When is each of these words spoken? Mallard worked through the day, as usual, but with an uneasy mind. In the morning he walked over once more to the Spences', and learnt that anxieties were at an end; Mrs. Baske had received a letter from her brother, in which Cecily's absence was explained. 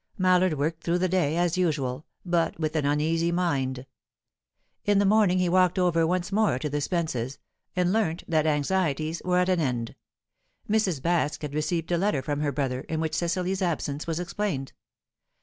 Mallard 0.17 0.55
worked 0.55 0.83
through 0.83 0.97
the 0.97 1.07
day, 1.07 1.37
as 1.37 1.59
usual, 1.59 2.07
but 2.25 2.59
with 2.59 2.75
an 2.75 2.87
uneasy 2.87 3.31
mind. 3.31 3.85
In 4.83 4.97
the 4.97 5.05
morning 5.05 5.37
he 5.37 5.47
walked 5.47 5.77
over 5.77 6.07
once 6.07 6.31
more 6.31 6.57
to 6.57 6.71
the 6.71 6.79
Spences', 6.81 7.37
and 7.75 7.93
learnt 7.93 8.23
that 8.27 8.47
anxieties 8.47 9.21
were 9.23 9.37
at 9.37 9.47
an 9.49 9.59
end; 9.59 9.93
Mrs. 10.67 11.01
Baske 11.01 11.43
had 11.43 11.53
received 11.53 11.91
a 11.91 11.99
letter 11.99 12.23
from 12.23 12.39
her 12.39 12.51
brother, 12.51 12.79
in 12.89 12.99
which 12.99 13.13
Cecily's 13.13 13.61
absence 13.61 14.07
was 14.07 14.19
explained. 14.19 14.71